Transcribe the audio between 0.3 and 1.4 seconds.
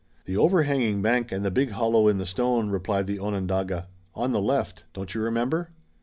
overhanging bank